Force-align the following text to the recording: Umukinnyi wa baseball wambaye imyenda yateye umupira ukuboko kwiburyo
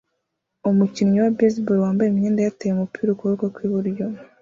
Umukinnyi 0.69 1.17
wa 1.23 1.31
baseball 1.37 1.81
wambaye 1.83 2.09
imyenda 2.09 2.41
yateye 2.43 2.71
umupira 2.73 3.09
ukuboko 3.11 3.45
kwiburyo 3.55 4.05